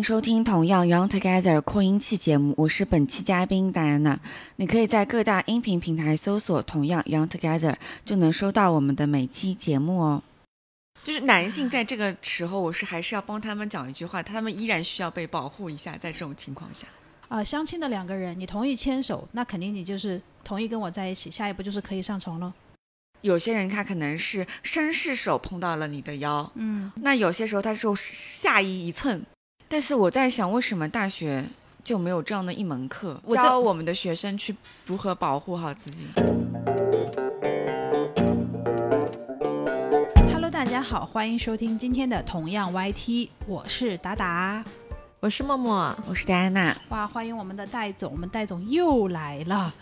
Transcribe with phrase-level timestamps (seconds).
[0.00, 4.18] 迎收听同样 Young Together 扩音器节目，我是本期嘉宾戴安娜。
[4.56, 10.22] 你可以在各大音频平台搜索“同样 Young Together”，就能收到我们的每期节目哦。
[11.04, 15.98] 就是男性在这个时候，我是还是要帮他们讲一句话，他们依然需要被保护一下。
[15.98, 16.86] 在这种情况下，
[17.28, 22.50] 啊、相亲的两个人，你同意牵手，那肯定你就是同意跟我在一起，下一步就是可以上床了。
[23.20, 29.22] 有些人他可能是绅士手碰到了你的腰，嗯，那有些时候他就下移一寸。
[29.72, 31.44] 但是我在想，为什么大学
[31.84, 36.02] 就没有这样的一门课，我教我们的学生去如何保护好自己
[40.32, 44.64] ？Hello，大家好，欢迎收听今天的同样 YT，我是达达。
[45.20, 49.72] 我是默默，我是戴安娜，哇，欢迎我们的戴总，我们戴总又来了，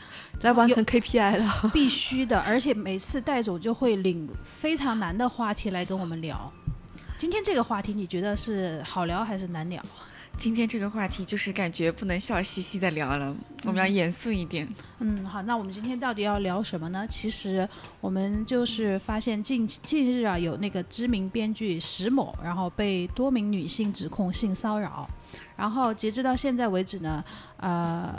[0.42, 1.70] 来完成 KPI 了。
[1.72, 6.52] 必须的，而且每次戴总就会领非常难的话题来跟我们聊。
[7.18, 9.82] 今天这个话题你觉得是好聊还是难聊？
[10.36, 14.68] 今天这个话题就是感觉不能笑嘻嘻的聊了，我们要严肃一点。
[15.00, 17.04] 嗯，好，那我们今天到底要聊什么呢？
[17.10, 17.68] 其实
[18.00, 25.10] 我们就是发现近近日啊，有那个知名编剧石某，然后被多名女性指控性骚扰，
[25.56, 27.24] 然后截止到现在为止呢，
[27.56, 28.14] 呃，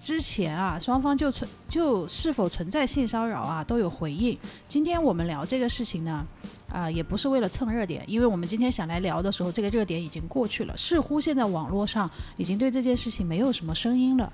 [0.00, 4.36] 之前啊，双方就存就是否存在性骚扰啊都有回应。
[4.68, 6.26] 今天我们聊这个事情呢，
[6.70, 14.32] 啊、也不是为了蹭热点，因为我们今天想来聊的时候，这个热点已经过去了，似乎现在网络上已经对这件事情没有什么声音了。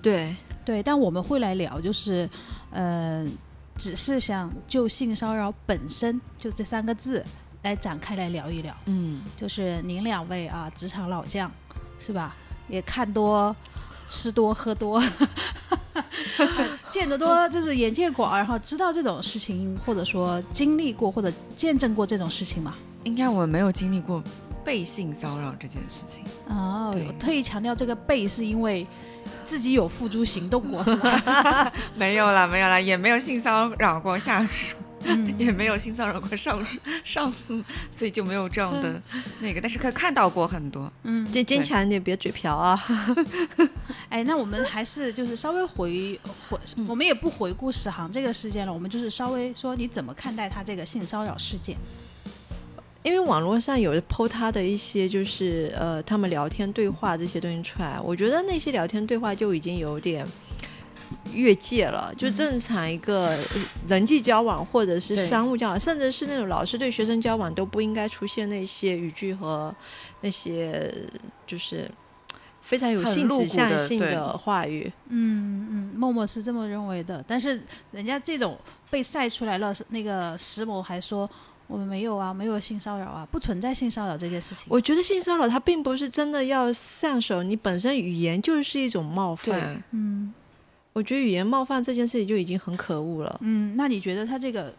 [0.00, 0.34] 对，
[0.64, 2.28] 对，但我们会来聊，就是，
[2.70, 3.26] 呃，
[3.76, 7.24] 只是想就性骚扰本身就这三个字
[7.62, 8.74] 来展开来聊一聊。
[8.86, 11.50] 嗯，就是您两位啊，职场老将，
[11.98, 12.34] 是吧？
[12.68, 13.54] 也看多、
[14.08, 15.02] 吃多、喝多，
[16.90, 22.74] 见得多，就是眼界广，然后知道这种事情，或者说经历过或者见证过这种事情嘛。
[23.04, 24.22] 应该我没有经历过
[24.62, 26.22] 被性骚扰这件事情。
[26.48, 28.86] 哦，我特意强调这个被，是因为
[29.44, 31.72] 自己有付诸行动过，是吧？
[31.96, 39.00] 没有啦，没有啦，也没有性骚扰过下属，嗯也没有性骚扰过上司 上司，所以就没有这样的
[39.40, 39.60] 那个。
[39.60, 40.92] 但是可以看到过很多。
[41.04, 42.82] 嗯，坚坚强一点，别嘴瓢啊。
[44.10, 46.18] 哎，那我们还是就是稍微回
[46.48, 51.76] 回，我们也不回顾史航这个事件了，我们就是稍微说你怎么看待他这个性骚扰事件？
[53.02, 60.26] 因为网络上有剖他的一些，就是呃，他们聊天对话这些东西出来，我觉得那些聊天对话就已经有点
[61.32, 62.12] 越界了。
[62.16, 63.38] 就正常一个呃
[63.88, 69.74] 人际交往，或者是商务交往，甚至是那种老师对学生交往，都不应该出现那些语句和
[70.20, 70.92] 那些
[71.46, 71.90] 就是
[72.62, 74.92] 非常有性指向性的话语。
[75.08, 77.60] 嗯嗯，默默是这么认为的，但是
[77.90, 78.58] 人家这种
[78.90, 81.28] 被晒出来了，那个石某还说
[81.66, 84.66] 我们没有啊，没有性骚扰啊，不存在性骚扰这件事情。
[84.68, 89.82] 我觉得性骚扰它并不是真的要上手，你本身语言就是一种冒对犯。
[89.92, 90.34] 嗯
[90.92, 93.38] 我觉得语言冒犯这件事情就已经很可恶了。
[93.42, 94.74] 嗯，那你觉得他这个，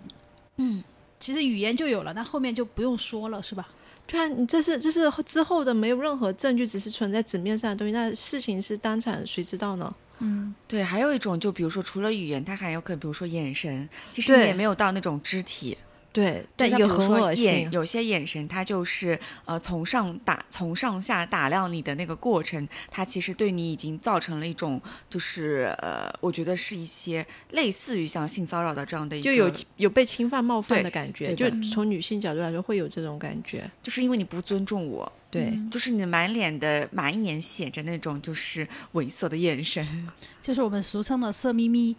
[0.57, 0.83] 嗯，
[1.19, 3.67] 其实语言就有了，那后面就不用说了，是吧？
[4.05, 9.93] 对啊，你这是这是之后的没有任何证据，只是存在纸面上的东西，那事情是当场谁知道呢？
[10.19, 15.77] 嗯对，还有一种就比如说除了语言，他还有可能比如说眼神，其实也没有到那种肢体。
[16.13, 17.43] 对，就它比但也很如说恶心。
[17.45, 33.69] 眼有些眼神，它就是呃从上打从上下打量你的那个过程，它其实对你已经造成了一种就是呃，我觉得是一些类似于像性骚扰的这样的一个，就有有被侵犯冒犯的感觉，对就从女性角度来说会有这种感觉。
[33.81, 40.09] 就是因为你不尊重我，对，嗯就是你满脸的满眼写着那种就是猥琐的眼神，
[40.41, 41.95] 就是我们俗称的色眯眯。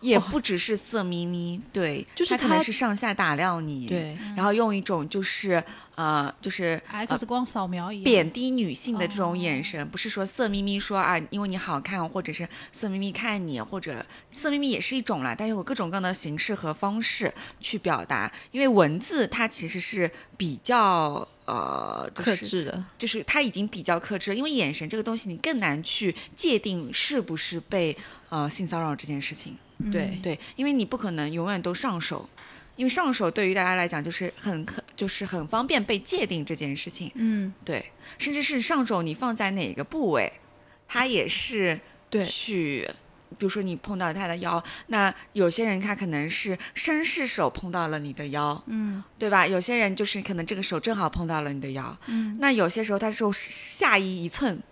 [0.00, 5.62] 也不只是色眯眯，对，就是他可能是上下打量你，，对，然后用一种就是
[5.94, 6.80] 呃就是。
[6.88, 18.30] X 光扫描一样，贬低女性的这种眼哦神，不是说色眯眯说啊，因为你好看，或者是色眯眯看你，或者色眯眯也是一种啦，但有各种各样的形式和方式去表达。
[18.50, 22.84] 因为文字它其实是比较呃、就是、克制的。
[22.98, 27.96] 就是它已经比较克制了，因为眼神这个东西你更难去界定是不是被
[28.30, 29.56] 呃性骚扰这件事情。
[29.78, 32.28] 嗯对对，因为你不可能永远都上手，
[32.76, 37.10] 因为上手对于大家来讲就是很很就是很方便被界定这件事情。
[37.14, 40.32] 嗯对，甚至是上手你放在哪个部位，
[40.88, 42.88] 它也是对去。
[43.38, 49.44] 比如说你碰到他的腰，那有些人他可能是绅士手碰到了你的腰，嗯对吧？
[49.44, 54.62] 有些人就是可能这个手正好碰到了你的腰，嗯，那有些时候他就下移一寸，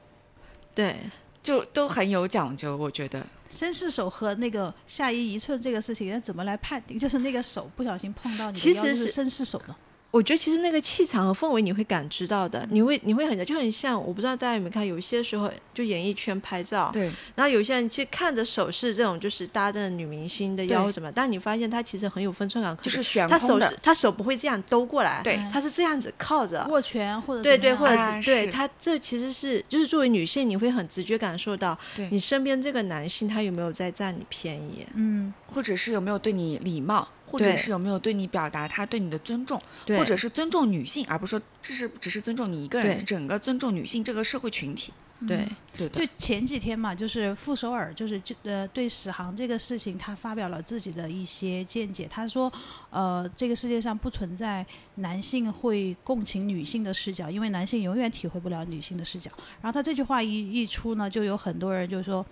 [0.72, 0.96] 对，
[1.44, 3.24] 就都很有讲究，我觉得。
[3.52, 6.98] 绅士手和那个下移一寸这个事情，那怎么来判定？
[6.98, 9.76] 就是那个手不小心碰到你的其实是是绅士手呢？
[10.14, 26.64] 我觉得其实那个气场和氛围你会感知到的，你会你会很就很像，我不知道大家有没有看，有些时候就演艺圈拍照，对，然后有些人其实看着手势这种就是搭着女明星的腰什么，但你发现他其实很有分寸感，就是悬他手空的是，他手不会这样兜过来，对他是这样子靠着。
[26.70, 34.86] 握拳或者对对，或者啊是对是他，这其实是就是作为女性，你会很直觉感受到对你身边这个男性他有没有在占你便宜。
[34.94, 44.92] 嗯或者是有没有对你礼貌，或者是有没有对你表达他对你的尊重，或者是尊重女性，而不是说这是只是尊重你一个人，整个尊重女性这个社会群体。
[45.26, 52.06] 对嗯对的就，前几天嘛，就是傅首尔，就是就呃对史航这个事情，他发表了自己的一些见解。
[52.10, 52.52] 他说，
[52.90, 54.66] 呃，这个世界上不存在
[54.96, 59.30] 男性会共情女性的视角，因为男性永远体会不了女性的视角。
[59.62, 62.24] 然后他这句话一一出呢，就有很多人就说，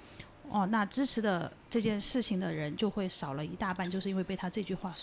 [0.52, 4.94] 哦，那支持的这件事情的人就会少了一大半，就是因为被他这句话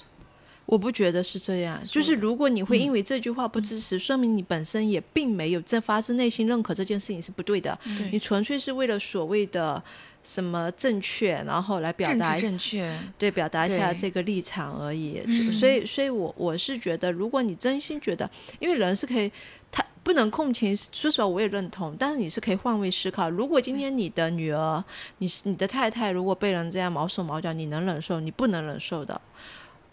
[0.66, 9.84] 我不觉得是这样，就是如果你会因为这句话不支持，说明你本身也并没有在发自内心认可这件事情是不对的，对你纯粹是为了所谓的
[10.24, 15.20] 什么正确，然后来表达一正确，对表达一下这个立场而已。
[15.26, 18.30] 嗯所以，所以我我是觉得，如果你真心觉得，
[18.60, 19.32] 因为人是可以，
[19.72, 23.30] 他不能共情，说实话我也认同，但是你是可以换位思考。
[23.30, 24.84] 如果今天你的女儿，
[25.20, 28.20] 你你的太太，如果被人这样毛手毛脚，你能忍受？
[28.20, 29.22] 你不能忍受的。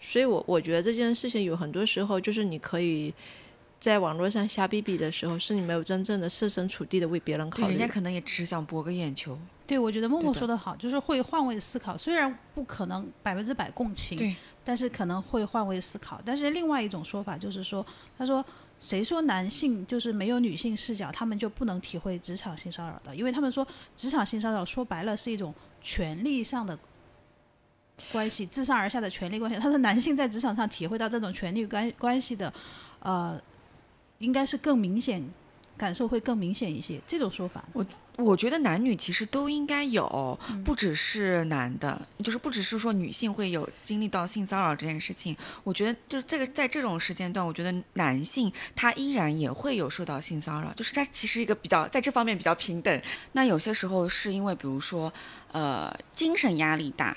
[0.01, 3.13] 所以我我觉得这件事情有很多时候就是你可以。
[3.79, 7.77] 在网络上瞎逼逼的时候，是你没有真正的设身处地的为别人对，考虑。
[7.77, 9.37] 人家可能也只是想博个眼球。
[9.67, 11.95] 对，我觉得默默说的好，就是会换位思考。
[11.95, 16.19] 虽然不可能百分之百共情，对，但是可能会换位思考。
[16.25, 17.85] 但是另外一种说法就是说，
[18.17, 18.43] 他说
[18.79, 23.15] 谁说男性就是没有女性视角，他们就不能体会职场性骚扰的？
[23.15, 26.77] 因为他们说职场性骚扰说白了是一种权力上的
[28.11, 29.57] 关系，自上而下的权力关系。
[29.57, 32.53] 他说男性在职场上体会到这种权力关关系的，
[32.99, 33.41] 呃，
[34.19, 35.27] 应该是更明显，
[35.77, 36.99] 感受会更明显一些。
[37.07, 37.85] 这种说法，我
[38.17, 45.37] 我觉得男女其实都应该有，嗯不只是男的，就是不只是说女性会有经历到性骚扰这件事情。
[45.63, 53.01] 我觉得就是这个在这种时间段，我觉得男性他依然也会有受到性骚扰，就是他其实一个比较在这方面比较平等。
[53.33, 55.13] 那有些时候是因为比如说
[55.51, 57.15] 呃精神压力大。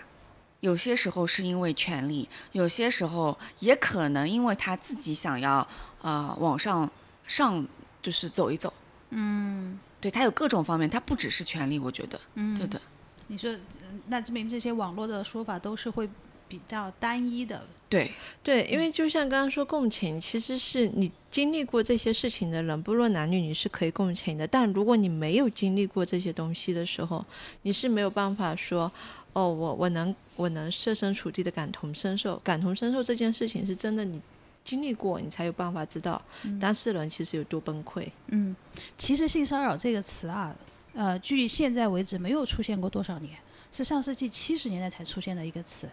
[0.60, 5.66] 有些时候是因为权力，有些时候也可能因为他自己想要
[6.02, 6.90] 呃往上
[7.26, 7.66] 上
[8.02, 8.72] 就是走一走，
[9.10, 12.80] 嗯对他有各种方面，他不只是权利，我觉得，嗯，对的，
[13.26, 16.08] 你说，嗯那证明这些网络的说法都是会
[16.48, 17.62] 比较单一的。
[17.88, 18.10] 对
[18.42, 24.46] 对，因为就像刚刚说共情，其实是你经历过这些事情的人，不论男女，你是可以共情的。
[24.46, 27.24] 但如果你没有经历过这些东西的时候，
[27.62, 28.90] 你是没有办法说，
[29.32, 32.36] 哦，我我能我能设身处地的感同身受。
[32.44, 34.20] 感同身受这件事情是真的，你
[34.64, 36.20] 经历过，你才有办法知道
[36.60, 38.08] 当事人其实有多崩溃。
[38.28, 38.54] 嗯，
[38.96, 40.54] 其实性骚扰这个词啊，
[40.94, 43.36] 呃，距现在为止没有出现过多少年，
[43.72, 45.88] 是上世纪七十年代才出现的一个词。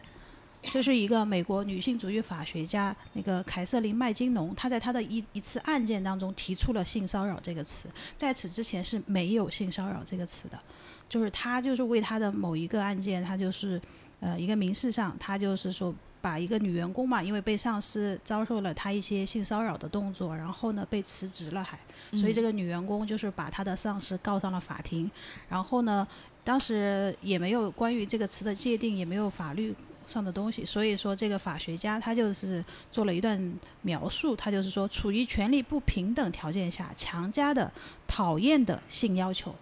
[0.64, 7.88] 就是一个美国女性主义法学家那个凯瑟琳麦金农，她在她的一一次案件当中提出了性骚扰这个词，
[8.18, 10.60] 在此之前是没有性骚扰这个词的，
[11.08, 13.80] 就是她就是为她的某一个案件，她就是
[14.20, 21.80] 呃一个民事上，他就是说把一个女员工嘛，因为被上司遭受了他一些性骚扰的动作，然后呢被辞职了还，
[22.18, 25.10] 所以这个女员工就是把她的上司告上了法庭，
[25.48, 26.06] 然后呢，
[26.44, 29.74] 当时也没有关于这个词的界定，也没有法律
[30.06, 33.40] 上的东西，所以说这个法学家他就是做了一段
[33.84, 37.72] 描述，他就是说，处于权力不平等条件下强加的
[38.08, 39.54] 讨厌的性要求，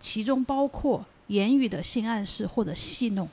[0.00, 3.28] 其中包括言语的性暗示或者戏弄。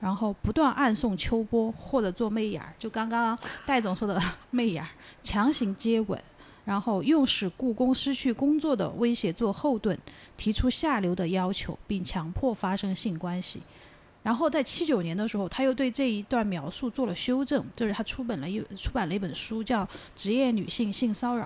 [0.00, 3.36] 然后不断暗送秋波或者做媚眼儿，就刚刚
[3.66, 4.88] 戴总说的 媚眼儿，
[5.22, 6.20] 强行接吻，
[6.64, 9.98] 然后用使雇工失去工作的威胁做后盾，
[10.36, 13.60] 提出下流的要求，并强迫发生性关系。
[14.22, 21.44] 然后在七九年的时候，他又对这一段描述做了修正，就是他出本了一出版了一本书，叫《职业女性性骚扰》，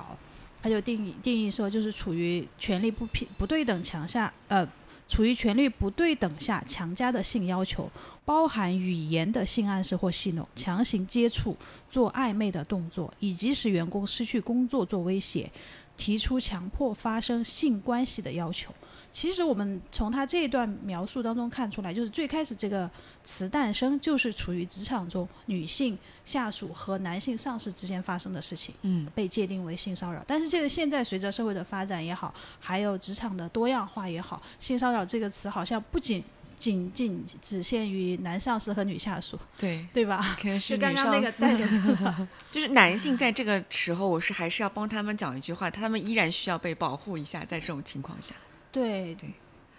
[0.63, 4.67] 他就定义定义说，就是处于权力不平不对等强下，呃，
[5.13, 7.87] 处于权力不对等下强加的性要求，
[8.25, 11.55] 包含语言的性暗示或戏弄、强行接触、
[11.91, 15.53] 做暧昧的动作，以及使员工失去工作做威胁，
[15.99, 18.73] 提出强迫发生性关系的要求。
[19.13, 22.91] 其实我们从他这一段描述当中看出来，就是最开始这个
[23.23, 30.25] 词诞生就是处于职场中女性下属和男性上司之间发生的事情，嗯，被界定为性骚扰。
[30.27, 36.25] 但是这个现在随着社会的发展也好，还有职场的多样化也好，性骚扰这个词好像不仅
[36.59, 40.37] 仅仅只限于男上司和女下属，对， 对吧？
[40.41, 48.35] 可能是就刚刚那个带带着就是男性在这个时候，我是还是要帮他们讲一句话，他们依然需要被保护一下，在这种情况下。
[48.73, 49.31] 对对，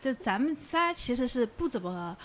[0.01, 2.15] 就咱们仨其实是不怎么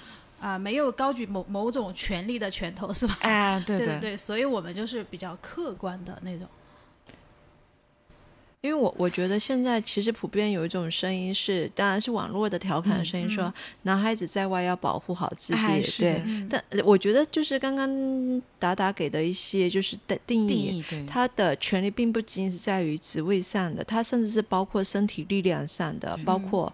[0.41, 3.19] 啊、没有高举某某种权力的拳头，是吧？
[3.23, 6.47] 哎，对的，对对，所以我们就是比较客观的那种。
[8.61, 16.23] 因为我我觉得现在其实普遍有一种声音是，当然是网络的调侃的声音，说男孩子在外要保护好自己，哎对。
[16.25, 26.73] 嗯，但呃我觉得就是刚刚达达给的一些就是的定义，他的权利并不仅仅是在于职位上的，他甚至是包括身体力量上的，对包括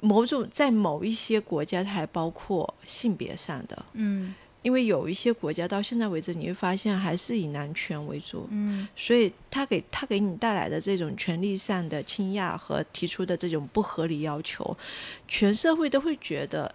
[0.00, 3.84] 某种在某一些国家，它还包括性别上的。
[3.92, 14.76] 嗯因为有一些国家到现在为止，你会发现还是以男权为主，嗯所以他给他给你带来的这种权利上的倾轧和提出的这种不合理要求，
[15.28, 16.74] 全社会都会觉得。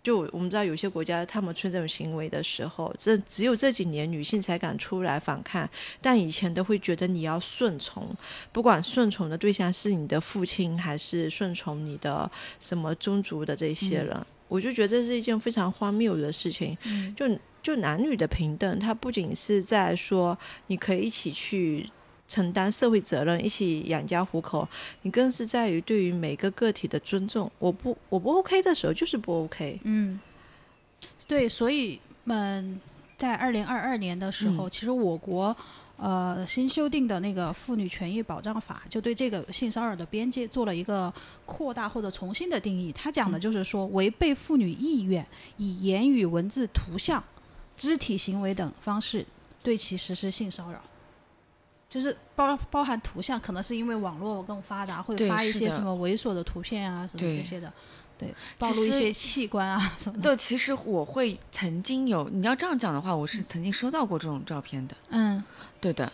[0.00, 5.68] 就我们知道，有些国家他们出这种行为的时候，这只有这几年女性才敢出来反抗，
[6.00, 8.08] 但以前都会觉得你要顺从，
[8.50, 16.76] 不管顺从的对象是你的父亲还是顺从你的什么宗族的这些人，我就觉得这是一件非常荒谬的事情。
[16.84, 17.26] 嗯就
[17.62, 20.36] 就男女的平等，它不仅是在说
[20.68, 21.88] 你可以一起去
[22.26, 24.66] 承担社会责任，一起养家糊口，
[25.02, 27.50] 你更是在于对于每个个体的尊重。
[27.58, 29.80] 我不我不 OK 的时候就是不 OK。
[29.84, 30.18] 嗯，
[31.26, 32.80] 对，所以嗯，
[33.16, 35.56] 在二零二二年的时候，其实我国。
[35.98, 41.12] 呃，新修订的那个《妇女权益保障法》就对这个性骚扰的边界做了一个
[41.44, 42.92] 扩大或者重新的定义。
[42.92, 45.26] 它讲的就是说，违背妇女意愿，
[45.56, 47.22] 以言语、文字、图像、
[47.76, 49.26] 肢体行为等方式
[49.62, 50.80] 对其实施性骚扰。
[51.88, 57.72] 就是包包含图像，可能是因为网络更发达，会发一些什么猥琐的图片啊，什么这些的，
[58.18, 58.28] 对，
[58.58, 60.22] 暴露一些器官啊什么的。
[60.22, 64.94] 对，其实我会曾经有，你要这样讲的话，我是曾经收到过这种照片的。
[65.08, 65.42] 嗯，
[65.80, 66.12] 对的，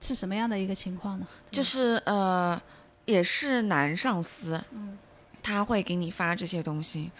[0.00, 1.26] 是什么样的一个情况呢？
[1.50, 2.60] 就是呃，
[3.04, 4.96] 也是男上司，嗯，
[5.42, 7.10] 他会给你发这些东西。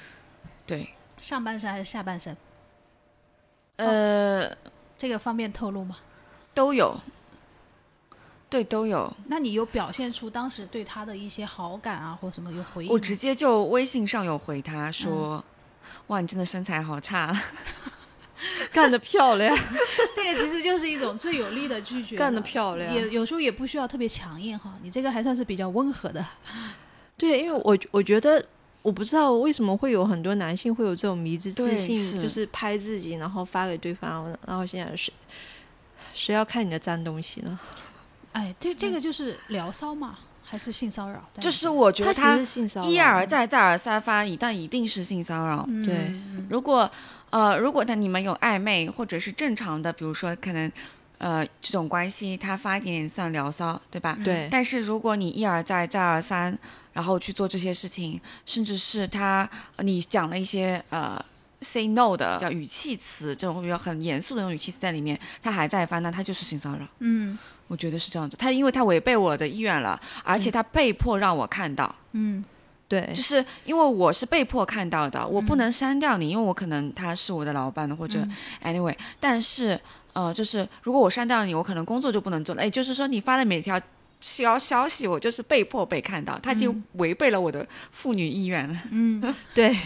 [0.67, 0.89] 对，
[1.21, 2.37] 上半身还是下半身？
[3.77, 4.57] 呃，
[4.97, 5.99] 这个方便透露吗？
[6.55, 6.99] 都有。
[8.49, 9.13] 对，都有。
[9.27, 12.91] 那你有表现出当时对他的一些好感啊，或什么有回应？
[12.93, 15.45] 我直接就微信上有回他说
[16.07, 17.37] ：“哇，你真的身材好差。
[18.73, 19.57] 干得漂亮，
[20.15, 22.95] 这个其实就是一种最有力的拒绝，干得漂亮。
[22.95, 26.25] 也有时候也不需要特别强硬哈，你这个还算是比较温和的。
[27.17, 28.45] 对，因为我我觉得。
[28.85, 35.11] 我不知道为什么会有很多男性会有这种迷之自信，是就是拍自己然后发给对方，然后现在谁
[36.13, 37.59] 谁要看你的脏东西呢？
[38.33, 42.37] 哎，这这个就是聊骚嘛，还是性骚扰？”就是我觉得他
[42.85, 45.65] 一而再、再而三发，一旦一定是性骚扰。
[45.69, 46.91] 嗯对嗯如果
[47.31, 50.71] 呃，如果他你们有暧昧或者是正常的，比如说可能
[51.19, 54.17] 呃这种关系，他发一点点算聊骚，对吧？
[54.23, 56.57] 对，但是如果你一而再、再而三，
[56.93, 61.21] 然后去做这些事情，甚至是他呃你讲了一些呃
[61.61, 66.87] say no 的叫语气词，这种比较很严肃的那种语气词在里面，他还在发，那他就是性骚扰。
[67.01, 67.37] 嗯
[67.67, 72.45] 我觉得是这样子，他因为他违背我的意愿了，而且他被迫让我看到，嗯
[72.87, 73.11] 对。
[73.15, 78.21] 就，是因为我是被迫看到的，我不能删掉你，因为我可能他是我的老板的或者
[78.63, 78.75] 嗯。
[78.75, 79.81] anyway，但是
[80.13, 82.63] 呃，就是如果我删掉你，我可能工作就不能做了。
[82.63, 83.81] 哎，就是说你发的每条
[84.21, 88.83] 消消息，我就是被迫被看到，他已经违背了我的妇女意愿了。
[88.91, 89.23] 嗯，
[89.55, 89.77] 对，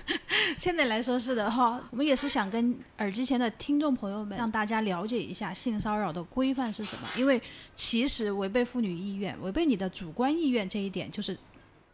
[0.56, 7.08] 现在来说是的哈，我们也是想跟耳机前的听众朋友们，让大家了解一下性骚扰的规范是什么。
[7.16, 7.40] 因为
[7.74, 11.36] 其实违背妇女意愿、违背你的主观意愿这一点，就是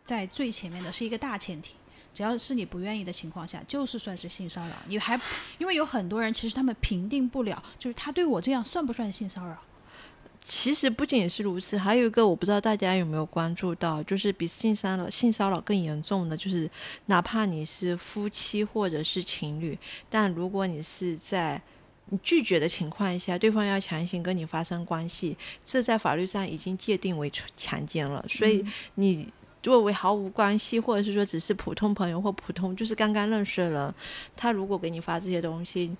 [0.05, 1.75] 在最前面的是一个大前提。
[2.12, 4.75] 只要是你不愿意的情况下，就是算是性骚扰。
[4.87, 5.21] 你还
[5.59, 9.57] 因为有很多人其实他们评定不了，就是他对我这样算不算性骚扰？
[10.48, 16.70] 其实不仅是如此，还有一个我不知道大家有没有关注到，就是比性骚扰性骚扰更严重的，就是
[17.06, 19.76] 哪怕你是夫妻或者是情侣，
[20.08, 21.60] 但如果你是在
[22.10, 28.24] 你拒绝的情况下，对方要强行跟你发生关系，这在法律上已经界定为强奸了。
[28.28, 29.28] 所以你
[29.60, 33.94] 作为毫无关系，或者是说只是普通朋友或普通就是刚刚认识的人，
[34.36, 35.96] 他如果给你发这些东西，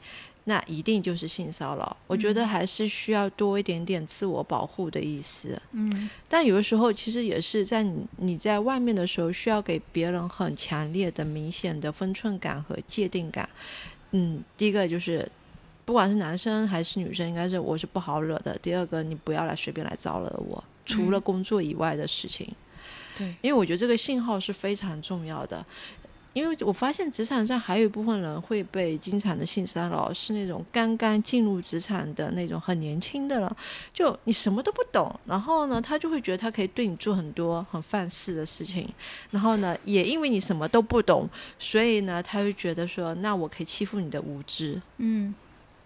[0.49, 1.97] 那一定就是性骚扰。
[2.07, 5.61] 我觉得还是需要多一点点自我保护的意思。
[5.71, 13.49] 嗯但有的时候其实也是在你你在外面的时候，需要给别人很强烈的、明显的分寸感和界定感。
[14.11, 15.31] 嗯，第一个就是。
[15.87, 18.59] 不管是男生还是女生，应该是我是不好惹的。
[18.59, 22.53] 第二个，你不要来随便来招惹我，除了工作以外的事情。
[23.17, 25.65] 对，因为我觉得这个信号是非常重要的。
[26.37, 33.57] 因为我发现职场上还有一部分人会被经常的性骚扰，是那种刚刚进入职场的那种很年轻的了，
[33.95, 38.87] 就你什么都不懂，然后呢，他就会觉得他可以对你做很多很犯事的事情，
[39.31, 41.27] 然后呢，也因为你什么都不懂，
[41.59, 44.79] 所以呢，他就觉得说，那我可以欺负你的无知。
[44.99, 45.35] 嗯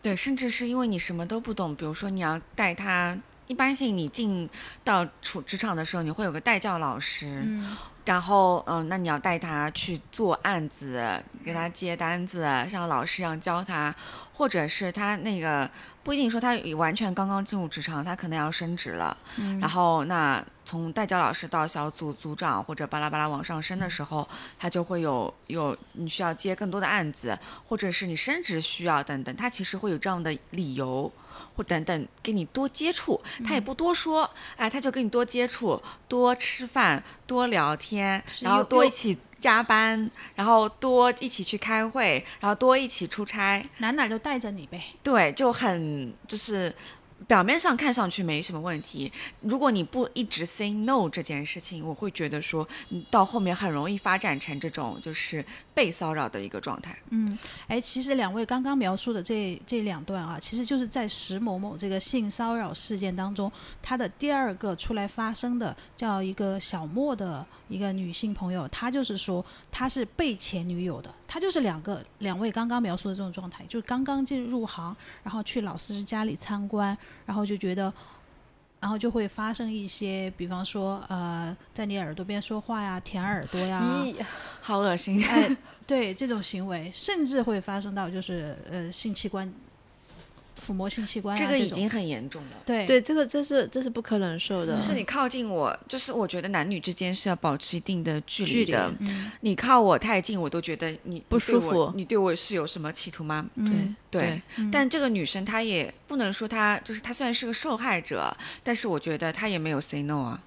[0.02, 3.16] 对，甚至是因为你什么都不懂，比如说你要带他，
[3.46, 4.50] 一般性你进
[4.82, 13.94] 到处职场的时候，你会有个带教老师，嗯然后嗯，那你要带他去做案子，给他接单子，像老师一样教他，
[14.32, 15.70] 或者是他那个
[16.02, 24.28] 不一定说他完全刚刚进入职场，他可能要升职了，嗯然后那从代教老师到小组组长或者巴拉巴拉往上升的时候，
[24.58, 27.38] 他就会有有你需要接更多的案子，
[27.68, 31.12] 或者是你升职需要等等，他其实会有这样的理由。
[31.60, 44.82] 或等等，跟你多接触，他也不多说，哎，他就跟你多接触，多吃饭，多聊天，然后多一起加班，然后多一起去开会，然后多一起出差，哪哪都带着你呗。
[45.02, 46.74] 对，就很就是
[47.26, 49.12] 表面上看上去没什么问题。
[49.42, 55.44] 如果你不一直 say no 这件事情，我会觉得说，你到后面很容易发展成这种就是
[55.80, 56.94] 被骚扰的一个状态。
[57.08, 76.94] 嗯，哎，其实两位刚刚描述的这这两段啊，其实就是在石某某这个性骚扰事件当中，他的第二个出来发声的，叫一个小莫的一个女性朋友，她就是说她是被前女友的，她就是两个两位刚刚描述的这种状态，就刚刚进入行，然后去老师家里参观，
[77.24, 77.90] 然后就觉得。
[78.80, 83.82] 然后就会发生一些，比方说，呃，在你耳朵边说话呀，舔耳朵呀，
[84.62, 85.22] 好恶心！
[85.26, 85.54] 哎，
[85.86, 89.52] 对这种行为，甚至会发生到就是呃性器官
[90.58, 92.50] 抚摸性器官、啊，这个已经很严重了。
[92.64, 92.86] 对。
[92.86, 98.88] 对，这个这是这是不可忍受的，就是你靠近我，就是我觉得男女之间是要保持一定的距距离的。
[98.98, 99.08] 离。
[99.08, 99.30] 嗯。
[99.40, 101.92] 你靠我太近，我都觉得你不你对我舒服。
[101.94, 103.48] 你对我是有什么企图吗？
[103.54, 103.94] 嗯。
[104.10, 104.70] 对，嗯。
[104.70, 110.42] 但这个女生她也不能说她就是她虽然是个受害者，但是我觉得她也没有 say no 啊。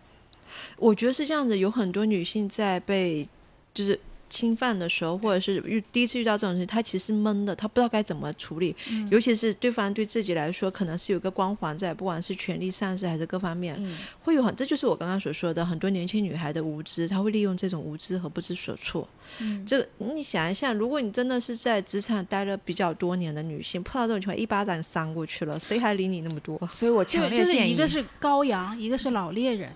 [0.77, 3.27] 我觉得是这样子，有很多女性在被
[3.73, 3.99] 就是
[4.33, 8.75] 侵犯的时候，或者是遇第一次遇到这种事情，他其实闷的，他不知道该怎么处理。
[8.89, 19.07] 嗯尤其是对方对自己来说，可能是有个光环在，不管是权力上势还是各方面，嗯，会有很，这就是我刚刚所说的，很多年轻女孩的无知，她会利用这种无知和不知所措。
[19.39, 26.57] 嗯这你想一下，如果你真的是在职场待了比较多年的女性，碰到这种情况，一巴掌扇过去了，谁还理你那么多？
[26.67, 27.73] 所以我就就是强烈建议。
[27.73, 29.69] 一个是羔羊，一个是老猎人。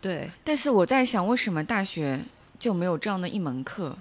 [0.00, 2.18] 对，但是我在想，为什么大学
[2.62, 3.98] 就没有这样的一门课，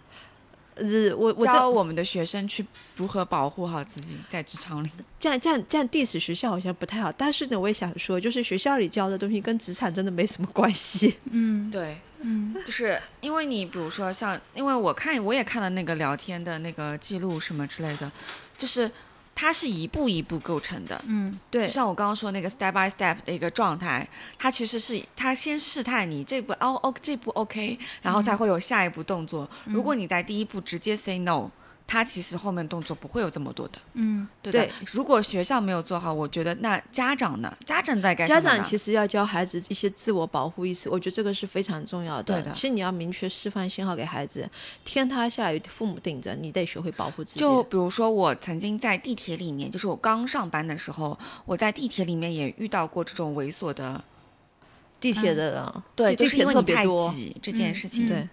[0.76, 2.64] 呃，我我教我们的学生去
[2.96, 4.90] 如何保护好自己在职场里？
[5.20, 11.18] 这样这样这样 diss 学校好像不太好，但是呢，我也想说，就是学校里教的东西跟职场真的没什么关系。
[11.32, 18.12] 嗯对，嗯就是因为你比如说像，因为我看我也看了那个聊天的那个记录什么之类的，
[18.60, 18.92] 就是
[19.34, 21.02] 它是一步一步构成的。
[21.08, 29.50] 嗯对就像我刚刚说那个 step by step 的一个状态，它其实是它先试探你这步哦哦这步 OK，然后才会有下一步动作。
[29.66, 31.50] 如果你在第一步直接 say no，
[31.92, 34.66] 它其实后面动作不会有这么多的，嗯对的。
[34.66, 37.54] 对如果学校没有做好，我觉得那家长呢？
[37.66, 38.56] 家长在干什家么家？
[38.56, 42.24] 长其实要教孩子一些自我保护意识，我觉得这个是非常重要的。
[42.24, 44.50] 对的其实你要明确示范信号给孩子，
[44.86, 47.42] 天塌下来父母顶着，你得学会保护自己。
[47.42, 54.02] 就比如说，我曾经在地铁里面，就是我刚上班的时候，我在地铁里面也遇到过这种猥琐的，
[55.02, 56.86] 地铁的人，对，就是因为你太。
[57.12, 58.08] 挤这件事情。
[58.08, 58.30] 嗯对，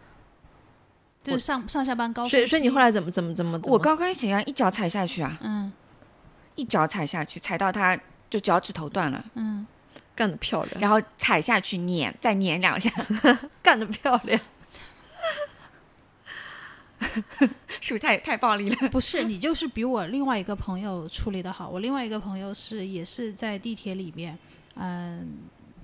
[1.32, 2.28] 就是上上下班高。
[2.28, 3.58] 所以所以你后来怎么怎么怎么？
[3.64, 5.72] 我高跟鞋啊一脚踩下去啊，嗯
[6.56, 9.66] 一脚踩下去，踩到他就脚趾头断了，嗯
[10.14, 12.90] 干得漂亮，然后踩下去碾，再碾两下，
[13.62, 14.40] 干得漂亮。
[17.80, 18.76] 是不是太太暴力了？
[18.90, 21.68] 不是你就是比我另外一个朋友处理的好。
[21.68, 24.36] 我另外一个朋友是也是在地铁里面，
[24.74, 25.28] 嗯。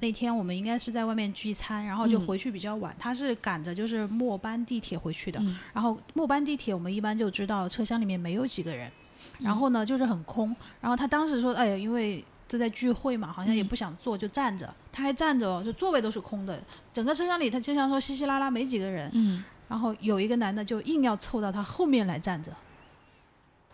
[0.01, 2.95] 那天我们应该是在外面聚餐，然后就嗯回去比较晚。
[2.99, 8.91] 他是赶着就是末班地铁回去的，嗯然后末班地铁我们一般就知道车厢里面没有几个人，
[9.39, 10.55] 然后呢就是很空。
[10.81, 14.73] 然后他当时说：“哎呀，因为都在聚会嘛，好像也嗯不想坐，就站着。
[14.93, 19.11] 他还站着哦，就座位都是空的，整个车厢里他就像说稀稀拉拉没几个人。
[19.15, 22.53] 嗯，然后有一个男的就硬要凑到他后面来站着，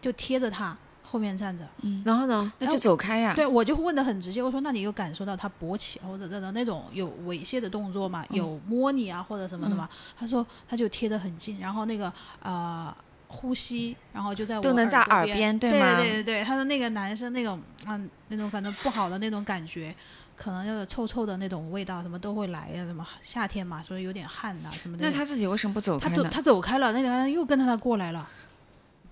[0.01, 0.77] 就贴着他
[1.11, 1.65] 后面站着。
[1.83, 2.53] 嗯然后呢？
[2.59, 8.25] 那就走开呀、对我就问的很直接，我说那你有感受到他勃起或者那种那种有猥亵的动作吗？
[8.31, 9.89] 有摸你啊或者什么的吗？
[10.19, 12.95] 他说他就贴得很近，然后那个呃
[13.27, 19.95] 呼吸，然后就在我都能在耳耳边对对吗对对对，他说那个男生那种嗯那种反正不好的那种感觉。
[20.37, 25.05] 可能就是臭臭的那种味道，什么都会来呀，什么夏天嘛，所以有点汗呐、什么的。
[25.05, 26.17] 那他自己为什么不走开呢？
[26.17, 28.27] 他走他走开了，那个人又跟着他过来了。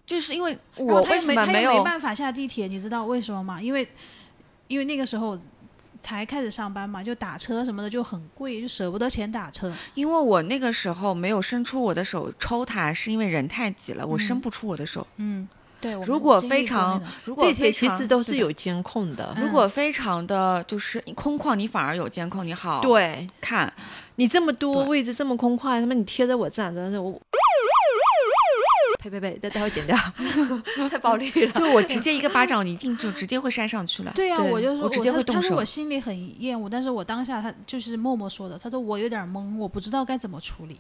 [0.09, 1.75] 就是因为我为什么没有？
[1.77, 3.61] 没办法下地铁，你知道为什么吗？
[3.61, 3.87] 因为
[4.67, 5.39] 因为那个时候
[6.01, 9.71] 才开始上班嘛，就打车什么的就很贵，就舍不得钱打车。
[9.93, 15.07] 因为我那个时候没有伸出我的手抽他，是因为人太挤了，我嗯伸不出我的手。
[15.17, 15.47] 嗯，
[15.79, 15.93] 对。
[15.93, 19.35] 如果非常如果地铁其实都是有监控的。
[19.37, 23.71] 嗯如果非常的就是空旷，你反而有监控，你好对看。
[24.17, 27.21] 你这么多位置这么空旷，他妈你贴着我站，真的是我。
[28.99, 29.39] 呸呸呸！
[29.39, 29.97] 待待会剪掉，
[30.91, 31.53] 太暴力了。
[31.53, 34.13] 就我直接一个巴 掌，你一定就直接会扇上去了。
[34.15, 40.77] 对呀、对我就说我直接会动手他说我心里很厌恶，但是我当下他就是默默说的，他说我有点懵，我不知道该怎么处理。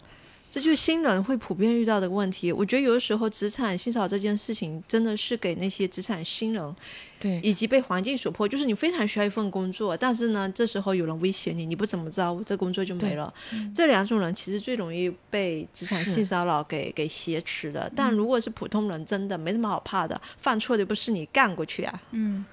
[0.51, 2.51] 这就是新人会普遍遇到的问题。
[2.51, 6.77] 我觉得有的时候职场性骚扰这件事情，真的是给那些职场新人
[7.21, 13.33] 对，以及被环境所迫，就是你非常需要一份工作，但是呢，这时候有人威胁你，你不怎么着，这工作就没了。
[13.75, 17.91] 这两种人其实最容易被职场性骚扰给给挟持的。
[17.95, 22.03] 但如果是普通人，真的没什么好怕的，犯错的不是你干过去啊。
[22.13, 22.45] 嗯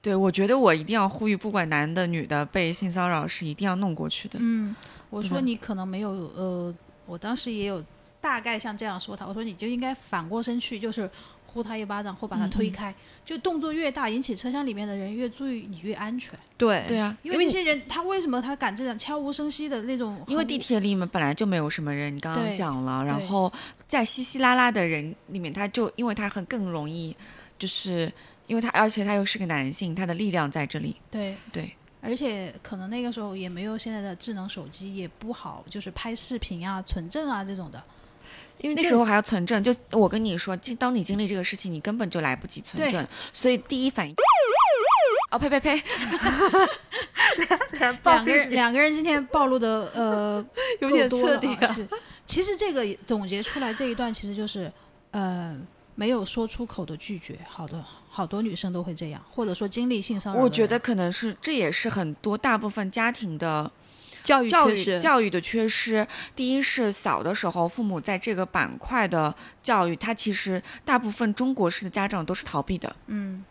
[0.00, 4.36] 对，我觉得我一定要呼吁，不管男的女的，被性骚扰是一定要弄过去的。
[4.40, 4.74] 嗯，
[5.10, 6.74] 我说你可能没有呃，
[7.12, 7.84] 我当时也有
[8.22, 11.08] 大概像这样说他，我说你就应该反过身去，就是
[11.44, 16.32] 呼他一巴掌或把他推开，就动作越大，引起车厢里面的人越注意，你越安全。
[16.56, 20.24] 对对啊，因为这些人他为什么他敢这样悄无声息的那种？
[20.26, 23.52] 因为地铁里面本来就没有什么人，你刚刚讲了，然后
[23.86, 27.14] 在稀稀拉拉的人里面，他就因为他很更容易，
[27.58, 28.10] 就是
[28.46, 30.96] 因为他而且他又是个男性，他的力量在这里。
[31.10, 37.82] 对对，而且可能那个时候也没有现在的智能手机，也不好就是拍视频啊、存证啊这种的。
[38.58, 44.14] 因为那时候还要存证，就我跟你说，经当你经历这个事情，你根本就来不及存证，所以第一反应。
[45.30, 45.82] 哦呸呸呸！
[48.04, 50.46] 两个人两个人今天暴露的呃
[50.80, 51.58] 有点彻底啊。
[51.62, 51.88] 啊是，
[52.26, 54.70] 其实这个总结出来这一段其实就是
[55.12, 55.58] 呃
[55.94, 60.40] 没有说出口的拒绝，好的好多女生都会这样，或者说经历性骚扰。
[60.40, 63.70] 我觉得可能是这也是很多大部分家庭的
[64.22, 66.06] 教育教育教育的缺失。
[66.34, 72.94] 第一是小的时候，父母在这个板块的教育，他其实大部分中国式的家长都是逃避的。
[73.06, 73.44] 嗯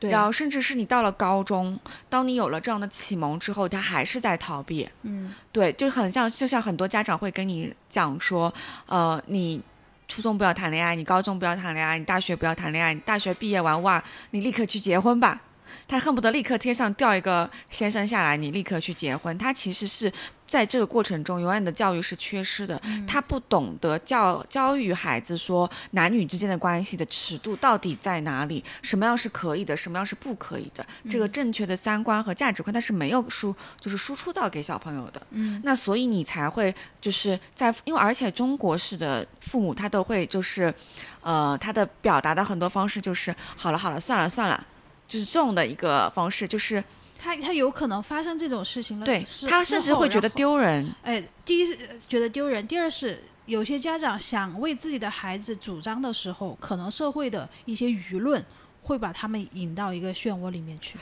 [0.00, 1.78] 对然后甚至是你到了高中，
[2.10, 4.88] 当你有了这样的启蒙之后，他还是在逃避。
[5.02, 8.52] 嗯对，就很像，就像很多家长会跟你讲说，
[8.86, 9.62] 呃，你
[10.06, 15.40] 初中不要谈恋爱，你高中不要谈恋爱，你大学不要谈恋爱，你大学毕业完哇，你立刻去结婚吧。
[15.86, 19.36] 他恨不得立刻天上掉一个先生下来，你立刻去结婚。
[19.38, 20.12] 他其实是
[20.46, 22.80] 在这个过程中，永远的教育是缺失的。
[23.06, 30.86] 他不懂得教教育孩子说男女之间的关系的尺度到底在哪里，什么样是可以的，什么样是不可以的。
[31.08, 35.20] 这个正确的三观和价值观，他是没有输，就是输出到给小朋友的。
[35.30, 40.72] 嗯那所以你才会就是在，因为而且中国式的父母他都会就是，
[41.20, 44.66] 呃，他的表达的很多方式就是好了好了算了算了，
[45.14, 46.82] 就是这种的一个方式，就是
[47.16, 50.28] 他他有可能发生这种事情了，对他甚至会觉得。
[50.30, 50.90] 丢人。
[51.04, 58.44] 哎，第一是觉得丢人，第二是有些家长想为自己的孩子主张的时候，可能社会的一些舆论
[58.82, 60.98] 会把他们引到一个漩涡里面去。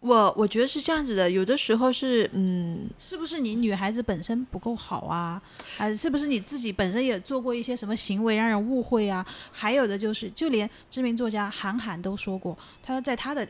[0.00, 5.40] 我我觉得是这样子的，有的时候是嗯，是不是你女孩子本身不够好啊？
[5.76, 9.24] 还是不是你自己本身也做过一些什么行为让人误会啊？
[9.52, 13.46] 还有的就是，就连知名作家韩寒都说过，他说在他的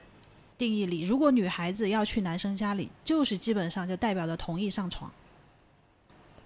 [0.59, 5.09] 定义里，如果女孩子要去男生家里，就是基本上就代表着同意上床。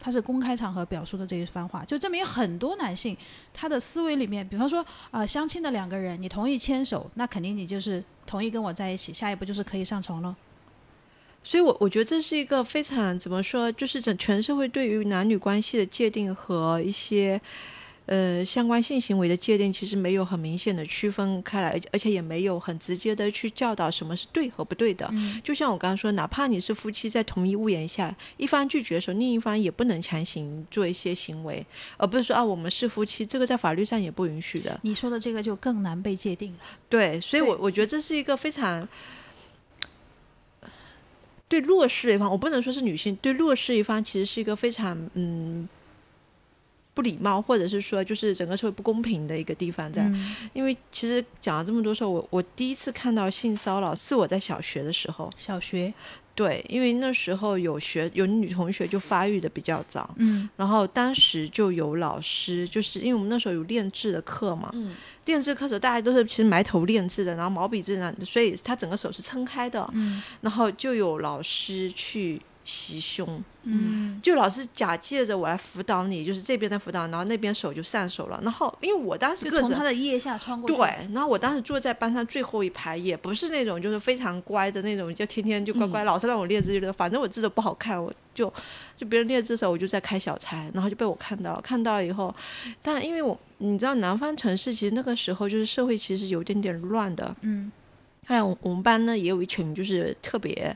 [0.04, 3.16] 他是公开场合表述的这一番话，就证明很多男性
[3.54, 10.36] 他的思维里面，比方说啊、相亲的两个人，你同意牵手，那肯定你就是同意跟我在一起，下一步就是可以上床了。
[11.42, 17.40] 所以我我觉得这是一个非常怎么说，就是整全社会对于男女关系的界定和一些
[18.06, 25.08] 呃相关性行为的界定，其实没有很明显的区分开来，而且而且也没有很直接的去教导什么是对和不对的。
[25.12, 31.64] 嗯就像我刚刚说，哪怕你是夫妻在同一屋檐下，一方拒绝的时候，另一方也不能强行做一些行为，
[31.96, 34.78] 而不是说啊我们是夫妻，这个在法律上也不允许的。
[34.82, 36.58] 你说的这个就更难被界定了。
[36.88, 38.86] 对，所以我我觉得这是一个非常
[41.48, 45.68] 对弱势一方，我不能说是女性，对弱势一方其实是一个非常嗯
[46.94, 50.04] 不礼貌，或者是说就是整个社会不公平的一个地方在。
[50.04, 50.34] 嗯。
[50.52, 55.92] 因为其实讲了这么多时候，我我第一次看到性骚扰是我在小学的时候，小学，
[56.34, 60.48] 对，因为那时候有学有女同学就发育的比较早，嗯。
[60.56, 64.94] 然后当时就有老师，就是因为我们那时候有练字的课嘛，嗯。
[65.24, 70.22] 练字课时候大家都是其实埋头练字的，然后毛笔字呢，所以他整个手是撑开的，嗯。
[70.42, 74.20] 然后就有老师去袭胸，嗯。
[74.22, 80.76] 就老是假借着我来辅导你，就是这边的辅导，然后那边手就上手了，然后因为我当时个子从他的腋下穿过去。
[80.76, 88.52] 对，然后我当时坐在班上最后一排，也不是那种就是非常乖的那种，就天天就乖乖，老师让我练字就反正我字都不好看，我就
[88.96, 92.34] 就别人练字的时候我就在开小差，然后就被我看到，看到以后，
[92.80, 97.70] 但因为我你知道南方城市其实那个时候就是社会其实有点点乱的，嗯。
[98.26, 100.74] 看来我我们班呢也有一群就是特别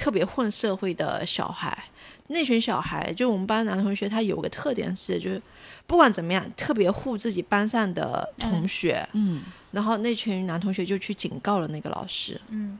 [0.00, 1.84] 特别混社会的小孩，
[2.28, 5.40] 那群小孩就我们班男同学，他有个特点是就是
[5.86, 9.06] 不管怎么样特别护自己班上的同学。
[9.12, 12.78] 嗯然后那群男同学就去警告了那个老师，嗯。